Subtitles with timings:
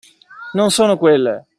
[0.55, 1.45] Non sono quelle!